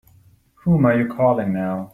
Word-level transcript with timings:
Whom 0.63 0.87
are 0.87 0.97
you 0.97 1.13
calling 1.13 1.53
now? 1.53 1.89